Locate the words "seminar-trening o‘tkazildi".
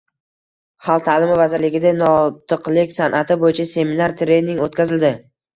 3.75-5.17